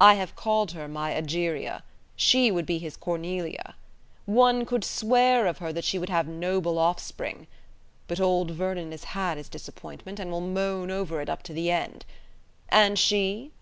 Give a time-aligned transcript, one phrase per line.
[0.00, 1.82] I have called her my Egeria.
[2.16, 3.74] She would be his Cornelia.
[4.24, 7.46] One could swear of her that she would have noble offspring!
[8.06, 11.70] But old Vernon has had his disappointment, and will moan over it up to the
[11.70, 12.06] end.
[12.70, 13.50] And she?